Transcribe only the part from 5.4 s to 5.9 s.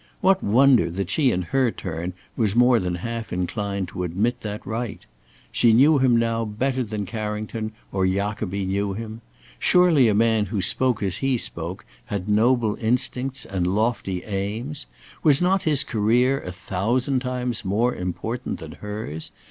She